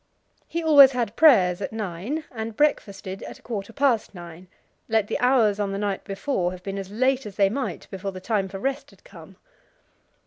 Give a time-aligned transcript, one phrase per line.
[0.47, 4.47] He always had prayers at nine, and breakfasted at a quarter past nine,
[4.89, 8.11] let the hours on the night before have been as late as they might before
[8.11, 9.35] the time for rest had come.